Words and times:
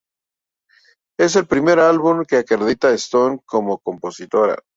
Es 1.19 1.35
el 1.35 1.45
primer 1.45 1.79
álbum 1.79 2.25
que 2.25 2.37
acredita 2.37 2.87
a 2.87 2.93
Stone 2.93 3.41
como 3.45 3.77
compositora. 3.77 4.57